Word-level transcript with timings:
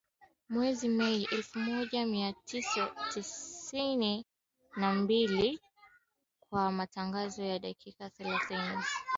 Mwezi 0.49 0.87
Mei 0.89 1.23
elfu 1.31 1.59
moja 1.59 2.05
mia 2.05 2.33
tisa 2.33 2.91
sitini 3.21 4.25
na 4.75 4.93
mbili 4.93 5.59
kwa 6.49 6.71
matangazo 6.71 7.43
ya 7.43 7.59
dakika 7.59 8.09
thelathini 8.09 8.77